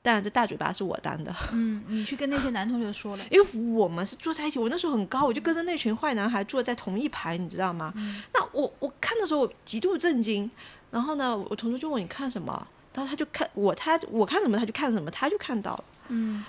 [0.00, 3.24] 当然这大嘴巴是我当的，嗯，你去跟那些男同学说了。
[3.28, 7.92] 因为我们是坐在一起，我那时候很高，我就跟着那群坏男孩坐在同一排，你知道吗？
[8.32, 10.48] 那我我看的时候我极度震惊，
[10.92, 15.84] 然后呢，我同桌就问我你看什么，然后他就看我他我看什么他就看什么，他就看到了。
[16.08, 16.44] 嗯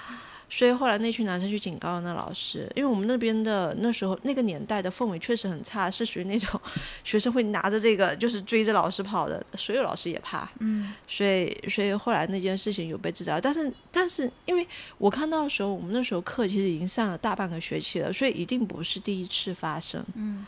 [0.49, 6.57] 所以后来那群男生去警告了那老师，因为我们那边的那时候那个年代的氛围确实很差，是属于那种
[7.03, 10.49] 学生会拿着这个就是追着老师跑的，所有老师也怕。
[10.59, 14.65] 嗯所以，所以后来那件事情有被制造，但是，但是，因为
[14.97, 20.01] 我看到的时候，我们那时候课其实已经上了大半个学期了，所以一定不是第一次发生。
[20.15, 20.45] 嗯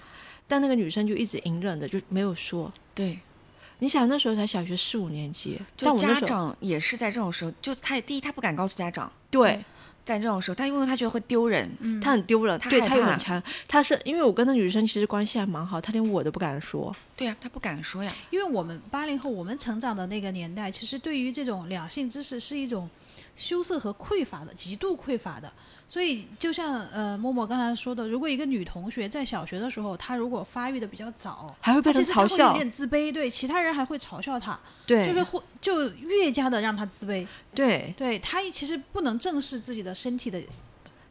[0.47, 2.71] 但那个女生就一直隐忍着，就没有说。
[2.95, 3.19] 对，
[3.79, 9.63] 你想那时候才小学四五年级，但就家长也是在这种时候，就他也第一他不敢告诉家长，对
[10.05, 16.93] 在这种时候，他因为他觉得会丢人，嗯，他很丢人，对她害怕她有很强，他是因为我跟那女生其实关系还蛮好，他连我都不敢说。
[17.15, 22.89] 对呀、他不敢说呀，因为我们八零后，我们成长的那个年代，其实对于这种两性知识是一种
[23.39, 25.49] 羞涩和匮乏的，极度匮乏的。
[25.87, 37.25] 所以，就像呃默默刚才说的，如果一个女同学在小学的时候，她如果发育的比较早，还会被人其实她会有嘲笑，点自卑，对其他人还会嘲笑她，对就是会就越加的让她自卑。
[37.55, 40.39] 对，对她其实不能正视自己的身体的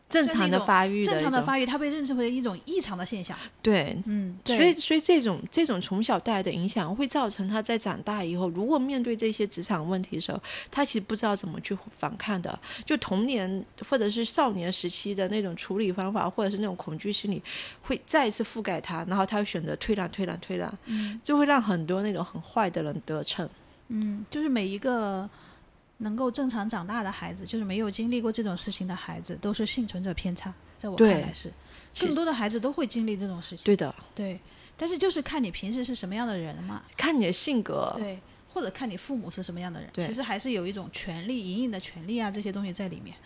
[0.09, 3.37] 正常的发育正常的发育，它被认识为一种异常的现象。
[3.61, 12.59] 对，嗯，所以，所以这种这种从小带来的影响，会造成他在长大以后，如果面对这些职场问题的时候，他其实不知道怎么去反抗的。
[12.87, 17.42] 就童年或者是少年时期的那种处理方法，或者是那种恐惧心理，
[17.83, 23.47] 会再一次覆盖他，然后他会选择退让、退让、退让，嗯就会让很多那种很坏的人得逞。
[23.88, 25.29] 嗯，就是每一个
[25.98, 31.52] 能够正常长大的孩子，就是没有经历过这种事情的孩子，都是幸存者偏差，在我看来是。
[31.92, 34.40] 其更多的孩子都会经历这种事情，对的，对。
[34.76, 38.20] 但是就是看你平时是什么样的人嘛，看你的性格，对，
[38.52, 43.16] 或者看你父母是什么样的人，对其实还是有一种权利、隐隐的权利啊这些东西在里面。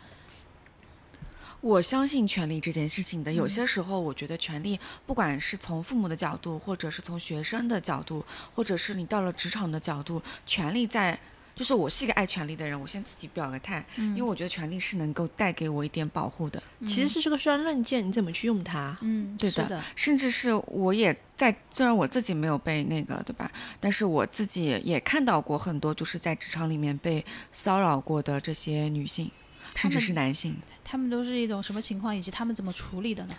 [1.61, 11.21] 我相信权利这件事情的，有些时候我觉得权利，不管是从父母的角度，或者是从学生的角度，或者是你到了职场的角度，权利在，
[11.55, 18.97] 就是我是一个爱权力的人，我先自己表个态，因为我觉得权力是能够带给我一点保护的，其实是这个双刃剑，你怎么去用它？
[19.03, 23.51] 嗯，对的的，甚至是我也在，虽然我自己没有被那个，对吧？
[23.79, 29.31] 但是我自己也看到过很多就是在职场里面被骚扰过的这些女性，
[29.75, 30.57] 甚至是男性。
[30.83, 33.35] 他们都是一种什么情况，以及他们怎么处理的呢？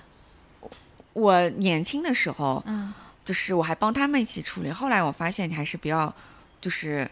[1.14, 4.70] 我年轻的时候，嗯就是我还帮他们一起处理。
[4.70, 6.14] 后来我发现，你还是不要，
[6.60, 7.10] 就是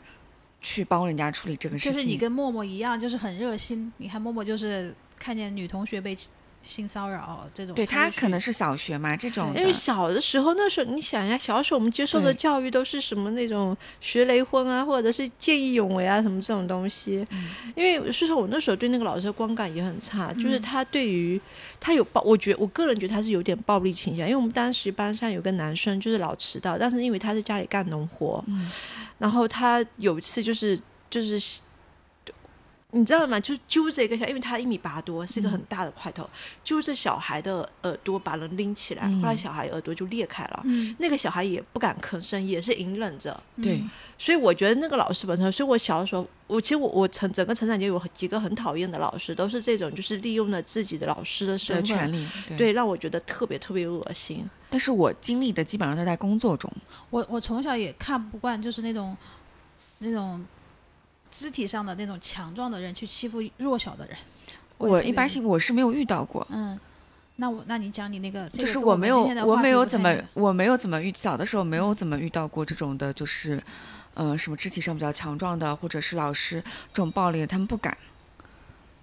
[0.61, 1.91] 去帮人家处理这个事情。
[1.91, 3.91] 就是你跟默默一样，就是很热心。
[3.97, 6.15] 你看默默就是看见女同学被
[6.63, 17.25] 性骚扰这种，对他可能是小学嘛这种，因为小的时候，那时候你想一下，小时候我们接受的教育都是什么那种学雷锋啊，或者是见义勇为啊，什么这种东西。
[17.75, 21.39] 因为说实话，我那时候对那个老师的观感也很差，就是他对于
[21.79, 24.25] 他有暴，我觉我个人觉得他是有点暴力倾向。
[24.27, 28.69] 因为我们当时班上有个男生就是老迟到，但是因为他在家里干农活，嗯
[29.17, 31.41] 然后他有一次就是就是。
[32.93, 33.39] 你知道吗？
[33.39, 36.29] 就揪着一个小，因为他一米八多，是一个很大的块头，
[36.63, 40.61] 揪着小孩的耳朵把人拎起来，嗯后来小孩耳朵就裂开了。
[40.65, 43.41] 嗯那个小孩也不敢吭声，也是隐忍着。
[43.61, 43.81] 对，
[44.17, 52.57] 所以我觉得那个老师本身，所以我小的时候，我其实我我成整个成长节有几个很讨厌的老师，都是这种就是利用了自己的老师的的身份，权利，对。
[52.57, 54.49] 对，让我觉得特别特别恶心。
[54.69, 56.71] 但是我经历的基本上都在工作中，
[57.09, 59.15] 我我从小也看不惯，就是那种
[59.99, 60.43] 那种
[61.31, 64.15] 肢体上的那种强壮的人去欺负弱小的人。
[64.79, 66.45] 也我一般性我是没有遇到过。
[66.51, 66.79] 嗯，
[67.37, 73.61] 那我那你讲你那个，就是我没有我没有怎么我没有怎么遇，小的时候没有怎么遇到过这种的，就是，
[74.13, 76.61] 呃，什么肢体上比较强壮的，或者是老师
[76.93, 77.95] 这种暴力，他们不敢。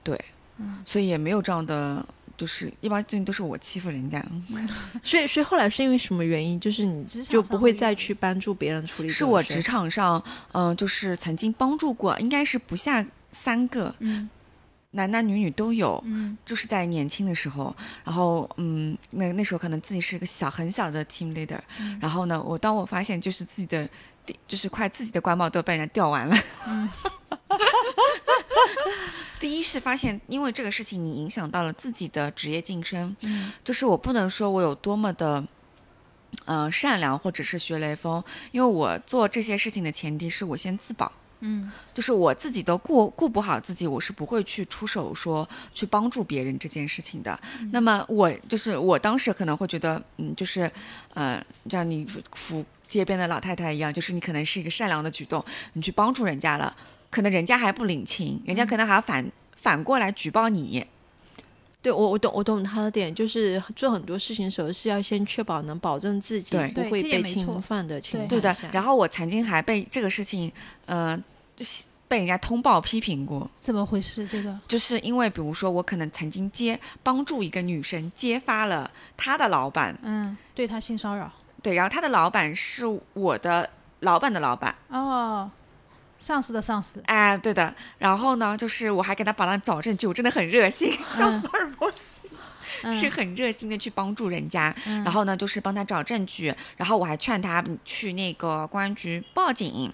[0.03, 0.23] 对，
[0.59, 2.05] 嗯所以也没有这样的，
[2.39, 4.25] 就是一般最近都是我欺负人家，
[5.03, 6.59] 所以所以后来是因为什么原因？
[6.59, 10.23] 就是你就不会再去帮助别人处理是我职场上，
[10.53, 14.31] 嗯、就是曾经帮助过，应该是不下三个，嗯
[14.93, 17.75] 男男女女都有，嗯就是在年轻的时候，
[18.05, 21.99] 然后嗯，那那时候可能自己是一个小很小的 team leader，、嗯。
[22.01, 23.87] 然后呢，我当我发现就是自己的，
[24.47, 26.37] 就是快自己的官帽都被人家掉完了。
[26.67, 26.89] 嗯
[29.41, 35.45] 第一是发现，因为这个事情你影响到了自己的职业晋升，嗯就是我不能说我有多么的。
[36.45, 41.11] 呃，善良或者是学雷锋，因为我做这些事情的前提是我先自保，
[41.41, 47.39] 嗯就是我自己都顾顾不好自己，我是不会去出手说去帮助别人这件事情的。
[47.73, 50.71] 那么我就是我当时可能会觉得，嗯，就是
[51.15, 56.75] 呃，像你扶街边的老太太一样，就是你可能是一个善良的举动，你去帮助人家了，
[57.11, 59.25] 可能人家还不领情，人家可能还要反、
[59.57, 60.85] 反过来举报你。
[61.81, 68.55] 对我我懂我懂他的点，就是做很多事情的时候是要先确保能保证自己不会被侵犯的情况对的。。
[68.73, 70.51] 然后我曾经还被这个事情，
[70.87, 71.17] 呃，
[72.09, 73.49] 被人家通报批评过。
[73.55, 74.27] 怎么回事？
[74.27, 83.69] 这个就是因为，比如说，我可能曾经揭帮助一个女生揭发了她的老板，嗯，对她性骚扰对，然后他的老板是我的
[84.01, 85.51] 老板的老板，哦，
[86.19, 87.75] 上司的上司，哎，对的。
[87.99, 92.21] 然后呢，就是我还给他帮他找证据，我真的很热心，像福尔摩斯、
[92.85, 94.73] 嗯是很热心的去帮助人家。
[94.87, 99.93] 嗯然后呢，就是帮他找证据，然后我还劝他去那个公安局报警。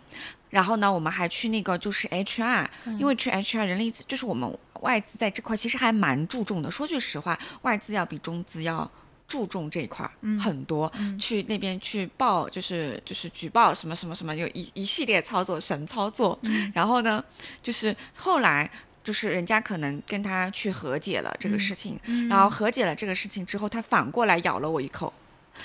[0.50, 6.70] 然后呢，我们还去那个就是 HR，、因嗯为去 HR 人力资就是我们外资在这块其实还蛮注重的。
[6.70, 8.88] 说句实话，外资要比中资要
[9.26, 10.92] 注重这一块儿、嗯很多。
[11.18, 16.38] 去那边去报，就是就是举报什么什么什么，有一一系列操作神操作。
[16.42, 17.24] 嗯然后呢，
[17.62, 18.70] 就是后来
[19.02, 25.12] 就是人家可能跟他去和解了这个事情，嗯然后和解了这个事情之后，他反过来咬了我一口。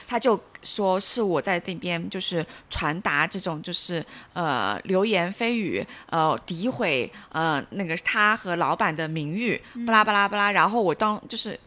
[0.06, 10.52] 他就说是我在那边就是传达这种就是呃流言蜚语，呃诋毁呃那个他和老板的名誉，巴拉巴拉巴拉。
[10.52, 11.60] 然后我当就是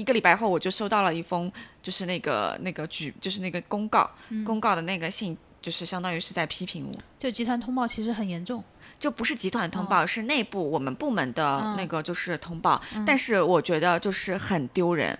[0.00, 4.10] 一个礼拜后，我就收到了一封就是那个那个举就是那个公告，
[4.44, 6.98] 公告的那个信，就是相当于是在批评我。
[7.18, 8.64] 就集团通报其实很严重，
[8.98, 11.76] 就不是集团通报，是内部我们部门的嗯。
[11.76, 15.18] 那个就是通报，但是我觉得就是很丢人。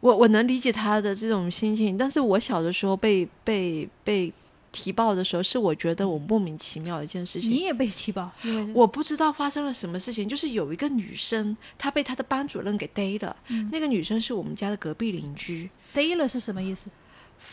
[0.00, 4.32] 我我能理解他的这种心情，但是我小的时候被被被
[4.76, 7.50] 提报的时候，是我觉得我莫名其妙的一件事情。
[7.50, 13.34] 你也被提报，因为我不知道发生了什么事情，就是有一个女生，她被她的班主任给逮了。
[13.72, 16.90] 那个女生是我们家的隔壁邻居，逮了是什么意思？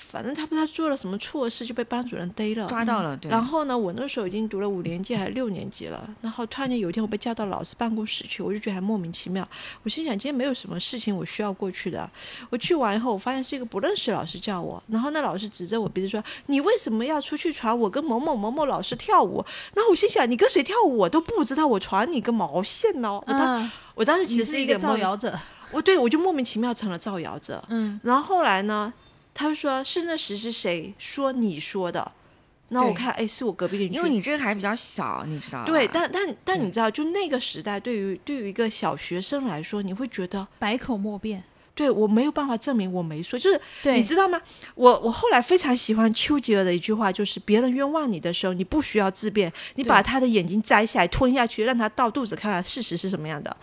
[0.10, 2.68] 反正他不知道做了什么错事，就被班主任逮了。
[2.68, 3.32] 抓到了，对。
[3.32, 9.48] 然后呢，我那时候已经读了五年级还是六年级了，然后突然间有一天我被叫到老师办公室去，我就觉得还莫名其妙。
[9.84, 12.10] 我心想今天没有什么事情我需要过去的。
[12.50, 25.38] 我去完以后，我发现是一个不认识的老师叫我，然后那老师指着我鼻子说：“你为什么要出去传我跟某某某某老师跳舞？”然后我心想：“你跟谁跳舞我都不知道，我传你个毛线呢？”我当、嗯，我当时其实是一个一个造谣者，
[25.72, 27.64] 我对我就莫名其妙成了造谣者。
[27.70, 28.94] 嗯，然后后来呢，
[29.34, 32.12] 他就说是那时是谁说你说的？
[32.70, 33.96] 然后我看，哎，是我隔壁邻居。
[33.96, 35.66] 因为你这个还比较小，你知道吧？
[35.66, 41.44] 对，但但但你知道，就那个时代，对于对于一个小学生来说，你会觉得，百口莫辩，
[41.76, 43.62] 对我没有办法证明我没说，就是，
[43.94, 44.42] 你知道吗？
[44.74, 53.56] 我我后来非常喜欢丘吉尔的一句话，就是别人冤枉你的时候，你不需要自辩，你把他的眼睛摘下来吞下去，让他倒肚子看看事实是什么样的。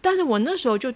[0.00, 0.92] 但是我那时候就。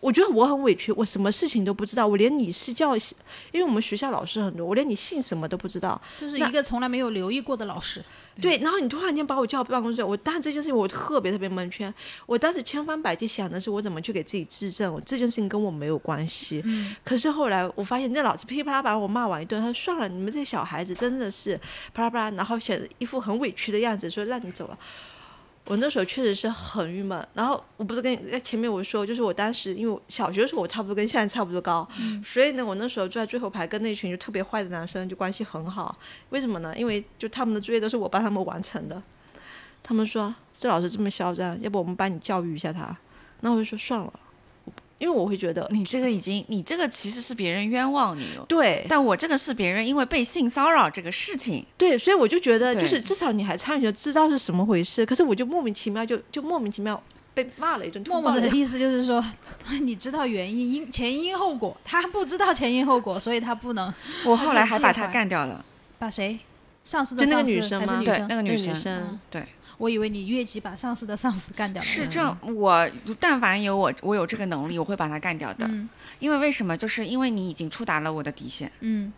[0.00, 6.00] 我觉得我很委屈，我什么事情都不知道，我连你是叫，因为我们学校老师很多，我连你姓什么都不知道。
[6.20, 8.04] 就是一个从来没有留意过的老师，
[8.40, 11.92] 对，然后你突然间把我叫到办公室，我当时这件事情我特别特别蒙圈，
[12.26, 16.62] 我当时千方百计想的是我怎么去给自己质证，我这件事情跟我没有关系。
[16.64, 21.58] 嗯，可是后来我发现那老师噼里啪啦把我骂完一顿，他说算了，你们这些小孩子真的是
[21.92, 24.78] 啪啦啪啦，然后显得一副很委屈的样子，说让你走了。
[25.68, 31.86] 我那时候确实是很郁闷，然后我不是跟你在前面我说，就是我当时因为我小学的时候我差不多跟现在差不多高，
[32.24, 35.98] 所以呢，我那时候坐在最后排，跟那群就特别坏的男生就关系很好。
[36.30, 36.74] 为什么呢？
[36.74, 39.02] 因为就他们的作业都是我帮他们完成的。
[39.82, 42.96] 他们说这老师这么嚣张，要不我们帮你教育一下他。
[43.40, 44.12] 那我就说算了，
[44.98, 48.44] 因为我会觉得你这个已经，你这个其实是别人冤枉你了。
[48.48, 48.84] 对。
[48.88, 55.06] 但我这个是别人因为被性骚扰这个事情，对，所以我就觉得就是至少你还参与了，知道是什么回事。
[55.06, 57.00] 可是我就莫名其妙就就莫名其妙
[57.34, 59.24] 被骂了一顿，默默的意思就是说，
[59.82, 63.92] 你知道原因、因前因后果，他不知道前因后果，所以他不能
[64.24, 65.64] 我后来还把他干掉了。
[65.98, 66.38] 把谁？
[66.84, 68.02] 上司的就那个女生吗？
[68.04, 68.92] 对，那个女生，那个女生。
[69.10, 69.20] 嗯。
[69.30, 69.46] 对，
[69.78, 71.86] 我以为你越级把上司的上司干掉了。
[71.86, 75.66] 是这样，我但凡有我我有这个能力，我会把他干掉的。
[75.66, 76.76] 嗯因为为什么？
[76.76, 79.12] 就是因为你已经触达了我的底线，嗯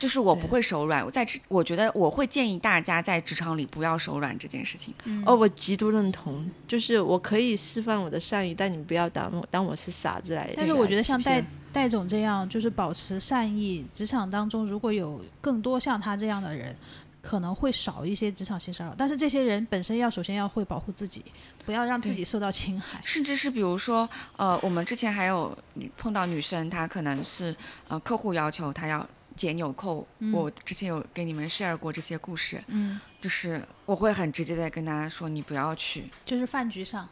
[0.00, 1.04] 就是我不会手软。
[1.04, 4.92] 我在职，我觉得我会建议大家在职场里不要手软这件事情。
[5.04, 10.50] 嗯哦，我极度认同，就是我可以释放我的善意，但你不要当我当我是傻子来。
[10.56, 16.74] 但是我觉得像戴戴戴总这样，就是保持善意，职场当中如果有更多像他这样的人，
[17.22, 18.94] 可能会少一些职场性骚扰。
[18.96, 21.24] 但是这些人本身要首先要会保护自己，
[21.64, 23.00] 不要让自己受到侵害。
[23.04, 25.56] 甚至是比如说，呃，我们之前还有
[25.96, 27.54] 碰到女生，她可能是
[27.88, 29.06] 呃客户要求她要
[29.36, 37.08] 解纽扣，嗯我之前有给你们 share 过这些故事，嗯，就是我会很直接的跟她说，你不要去，就是饭局上，还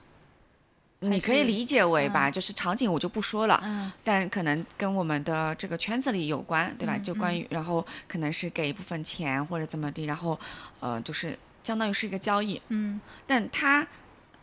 [1.01, 6.97] 你可以理解为吧，就是场景我就不说了，嗯但可能跟我们的这个圈子里有关，对吧？
[6.97, 10.39] 嗯就关于，然后可能是给一部分钱或者怎么地，然后
[10.81, 13.87] 呃，就是相当于是一个交易，嗯但他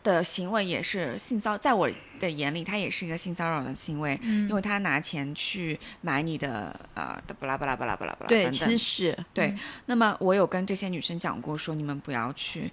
[0.02, 1.90] 的行为也是性骚，在我
[2.20, 8.78] 的眼里，他也是一个性骚扰的行为，嗯，因为他拿钱去买你的呃的巴拉巴拉巴拉巴拉巴拉对，其实。
[8.78, 12.70] 是对嗯那么我有跟这些女生讲过，说你们不要去，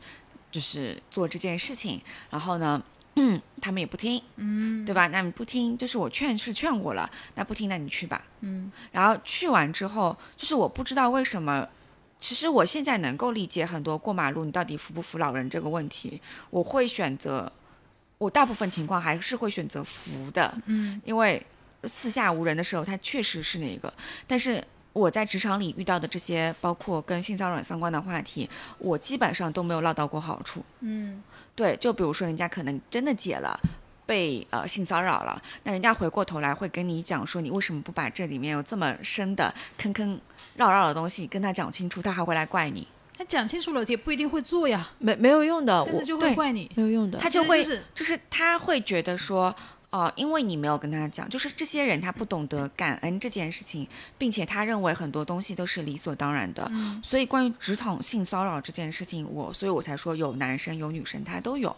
[0.52, 2.00] 就是做这件事情。
[2.30, 2.82] 然后呢，
[3.16, 5.08] 嗯，他们也不听，嗯对吧？
[5.08, 8.24] 那你不听，就是我劝是劝过了，那不听，那你去吧。
[8.42, 11.68] 嗯然后去完之后，就是我不知道为什么，
[12.20, 17.52] 其实我现在能够理解很多过马路你到底扶不扶老人这个问题，我会选择，
[18.18, 21.46] 我大部分情况还是会选择扶的，嗯因为
[21.84, 23.94] 四下无人的时候，他确实是那个，
[24.26, 24.64] 但是。
[24.94, 28.48] 我在职场里遇到的这些，包括跟性骚扰相关的话题，
[28.78, 30.64] 我基本上都没有捞到过好处。
[30.82, 31.20] 嗯
[31.56, 33.60] 对，就比如说人家可能真的解了，
[34.06, 40.20] 被呃性骚扰了，那人家回过头来会跟你讲说，你为什么不把这里面有这么深的坑坑
[40.56, 42.88] 绕绕的东西跟他讲清楚，他还会来怪你，
[43.18, 46.72] 他讲清楚了也不一定会做呀，没没有用的，我但是就对会怪你。
[46.76, 47.20] 没有用的。
[47.20, 49.56] 他就会就是就是他会觉得说。
[49.94, 53.88] 哦、因为你没有跟他讲，就是这些人他不懂得感恩这件事情，
[54.18, 61.76] 并且他认为很多东西都是理所当然的，嗯所以关于职场性骚扰这件事情，我所以我才说有男生有女生，他都有。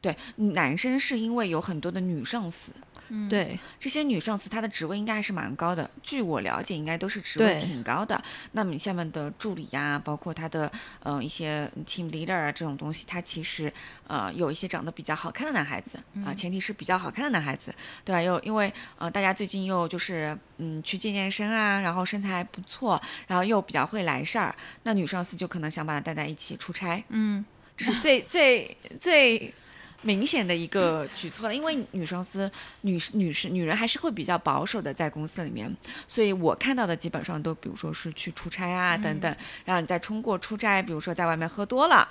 [0.00, 2.72] 对，男生是因为有很多的女上司，
[3.10, 3.58] 嗯，对。
[3.78, 8.22] 这些女上司她的职位应该还是蛮高的，据我了解，应该都是职位挺高的。
[8.52, 10.70] 那么你下面的助理呀、包括她的
[11.02, 13.72] 呃一些 team leader 啊这种东西，她其实
[14.06, 18.22] 呃有一些长得比较好看的男孩子啊、前提是比较好看的男孩子，对吧？
[18.22, 24.54] 又因为呃大家最近又就是嗯去健健身啊，然后身材还不错，然后又比较会来事儿，
[24.84, 27.44] 那女上司就可能想把他带在一起出差，嗯。
[27.76, 29.54] 这是最最最
[30.02, 35.70] 明显的一个举措了，因为女上司、女女士、女人还是会比较保守的，在公司里面，
[36.08, 42.08] 所以我看到的基本上都，比如说是去出差啊等等，然后你再通过出差，比如说在外面喝多了，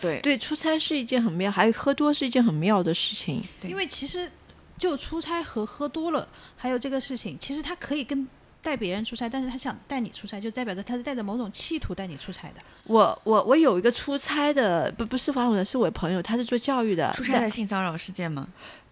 [0.00, 0.20] 对。
[0.20, 3.42] 对，出差是一件很妙，还有喝多是一件很妙的事情。
[3.62, 4.30] 因为其实
[4.78, 8.26] 就出差和喝多了，还有这个事情，其实它可以跟
[8.68, 12.56] 带别人出差，但是他想带你出差，就代表着他是带着某种企图带你出差的。
[12.84, 18.46] 我我我有一个出差的，不不是访我的，是我朋友，他是做教育的，出差的性骚扰事件吗？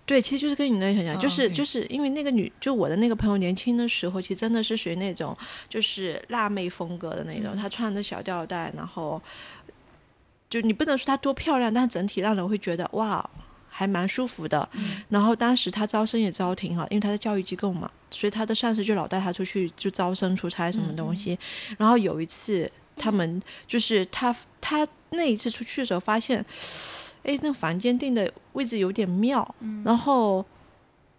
[0.07, 5.37] 对，其实就是跟你那个很像，哦就是、就是因为那个女，就我的那个朋友年轻的时候，其实真的是属于那种
[5.69, 9.21] 就是辣妹风格的那种，她穿的小吊带，然后
[10.49, 13.29] 就你不能说她多漂亮，但整体让人会觉得哇。
[13.79, 14.67] 还蛮舒服的，
[15.11, 21.39] 然后当时他招生也招挺好，因为他在教育机构嘛，所以他的上司就老带他出去就招生出差什么东西。
[21.77, 26.43] 然后有一次，他们就是他他那一次出去的时候发现，
[27.23, 29.55] 哎，那个房间定的位置有点妙，
[29.85, 30.43] 然后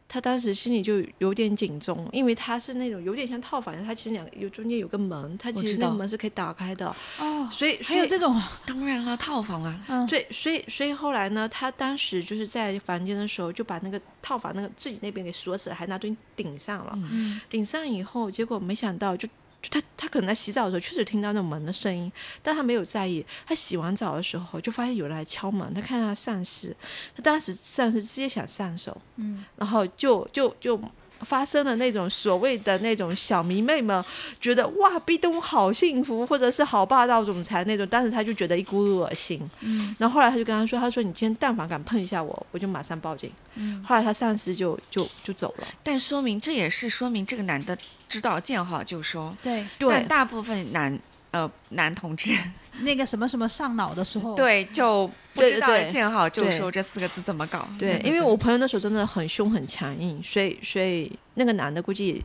[0.09, 6.87] 他当时心里就有点警钟，因为他是那种有点像套房，他其实两个有中间有个门，他其实那个门是可以打开的，
[7.19, 16.93] 哦，所以还所以有这种，当然了，套房啊，嗯，对，所以所以后来呢，他当时就是在房间的时候，就把那个套房那个自己那边给锁死了，还拿东西顶上了。
[16.95, 19.27] 嗯顶上以后，结果没想到就。
[19.61, 22.11] 就他他可能在洗澡的时候确实听到那种门的声音，
[22.43, 23.25] 但他没有在意。
[23.45, 26.75] 他洗完澡的时候就发现有人来敲门，他看到上司，
[27.15, 30.79] 他当时上司直接想上手，嗯，然后就就就
[31.21, 34.03] 发生了那种所谓的那种小迷妹们
[34.39, 39.41] 觉得哇壁咚好幸福，或者是好霸道总裁那种，但是他就觉得一股恶心。
[39.61, 45.67] 嗯然后后来他就跟他说：“他说你今天但凡敢碰一下我，我就马上报警。”嗯，后来他上司就就就走了。
[45.83, 47.75] 但说明这也是说明这个男的
[48.07, 50.97] 知道见好就收，对，对但大部分男
[51.37, 52.35] 呃男同志。
[52.81, 56.57] 那个什么什么上脑的时候，，对就不知道见好就对。
[56.57, 62.23] 收这四个字怎么搞，对，因为我朋友那时候真的很凶很强硬，所以所以那个男的估计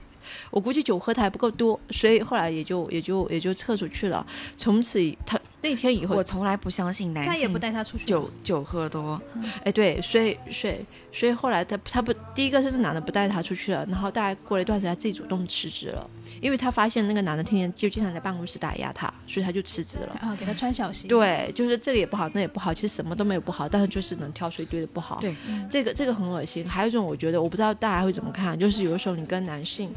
[0.51, 4.27] 我估计酒喝的还不够多，所以后来也就也就也就撤出去了。
[4.57, 8.05] 从此他那天以后，我从来不相信男再也不带他出去。
[8.05, 9.21] 酒酒喝多，
[9.65, 10.75] 哎，对，所以所以
[11.13, 16.11] 所以后来他他不第一个是这男的不带他出去了，然后大概过了一段时间，他自己主动辞职了，
[16.41, 20.19] 因为他发现那个男的天天就经常在办公室打压他，所以他就辞职了。
[20.21, 21.07] 啊，给他穿小鞋。
[21.07, 25.19] 对，就是这个也不好，那也不好，其实什么都没有不好，但是就是能挑出一堆的不好。
[25.21, 26.69] 对嗯这个这个很恶心。
[26.69, 29.95] 还有一种，我觉得我不知道大家会怎么看，就是有的时候你跟男性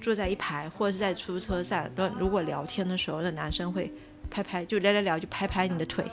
[0.00, 3.90] 坐在一排，或者是在出租车上，那如果聊天的时候，那男生会
[4.36, 6.04] 拍拍，就聊聊聊，就拍拍你的腿，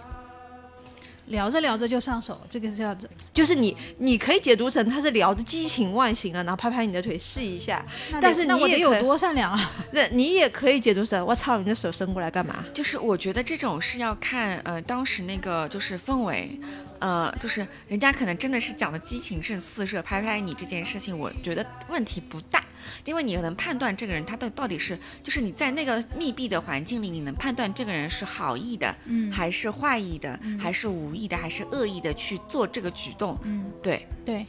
[1.27, 2.95] 聊着聊着就上手，这个是叫
[3.33, 7.85] 就是你你可以解读成他是聊着激情万行了，然后拍拍你的腿试一下，
[8.21, 9.71] 但是那你也有多善良啊！
[9.91, 12.63] 那你也可以解读成我操，你的手伸过来干嘛？
[12.73, 16.57] 就是我觉得这种是要看呃当时那个就是氛围，
[16.99, 22.63] 呃就是人家可能真的是讲的激情正四射，拍拍你这件事情，我觉得问题不大，
[23.05, 34.45] 因为你能判断这个人他到到底是就是你在那个密闭的环境里，你能判断这个人是好意的，嗯还是坏意的，还是无意的，还是恶意的去做这个举动，嗯，对，对，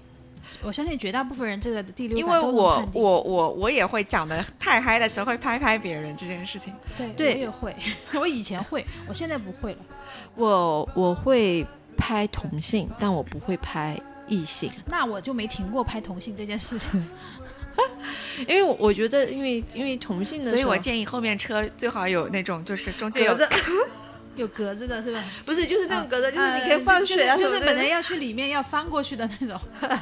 [0.63, 7.77] 我相信绝大部分人这个第六因感都能为我我我我也会讲的太嗨的时候会拍拍别人这件事情， 对对我也会，
[8.21, 9.79] 我以前会，我现在不会了。
[10.37, 11.67] 我我会
[11.97, 14.71] 拍同性，但我不会拍异性。
[14.87, 17.07] 那我就没停过拍同性这件事情。
[18.49, 23.37] 因为我我觉得，因为因为同性的，所以我建议后面车最好有那种就是中间有
[24.37, 25.23] 有格子的是吧？
[25.45, 29.61] 不是就是那种格子，就是呃你可以放水啊，就是本来要去里面要翻过去的那种。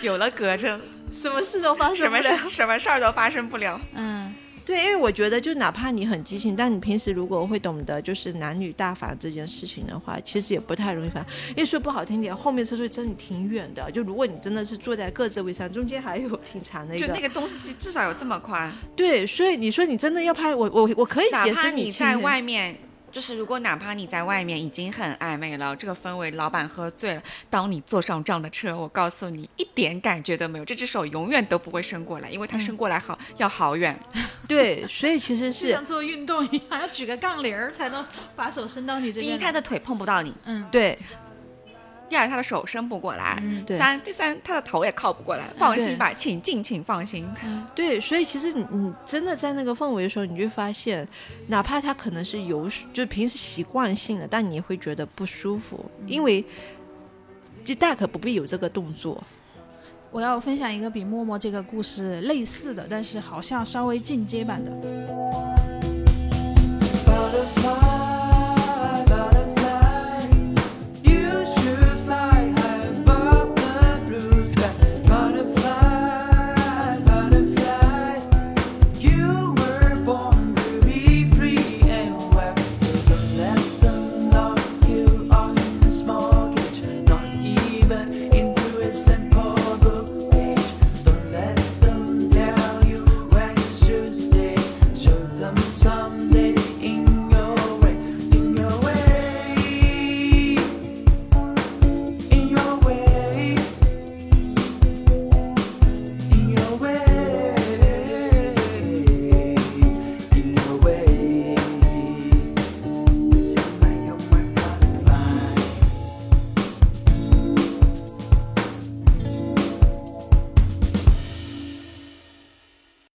[0.00, 0.80] 有了隔着，
[1.12, 3.80] 什么事都发生什么不了事什么事儿都发生不了。
[3.94, 4.34] 嗯，
[4.64, 11.24] 对，因为我觉得，就哪怕你很激情，但你平时如果会懂得就是男女大法这件事情的话，其实也不太容易翻。
[11.50, 13.90] 因为说不好听点，后面车队真的挺远的。
[13.90, 17.06] 就如果你真的是坐在各自位上，中间还有 挺长的一个。
[17.06, 18.72] 就那个东西，至少有这么宽。
[18.96, 22.76] 对，所以你说你真的要拍我，我我可以哪怕解释你在外面，
[23.14, 33.96] 就是如果哪怕你在外面已经很暧昧了，这个氛围，老板喝醉了，当你坐上这样的车，我告诉你，一点感觉都没有，这只手永远都不会伸过来，因为它伸过来好、要好远。
[34.48, 38.04] 对，所以其实是像做运动一样，要举个杠铃儿才能
[38.34, 39.38] 把手伸到你这第一。
[39.38, 40.98] 他的腿碰不到你；嗯，对
[42.08, 45.44] 第二，他的手伸不过来；嗯对三，第三，他的头也靠不过来。
[45.56, 47.26] 放心吧，请尽情放心。
[47.74, 51.06] 对，所以其实你你真的在那个氛围的时候，你就发现，
[51.48, 56.44] 哪怕他可能是有就平时习惯性的，但你会觉得不舒服，因为
[57.64, 59.22] 就大可不必有这个动作。
[60.10, 65.53] 我要分享一个比默默这个故事类似的，但是好像稍微进阶版的。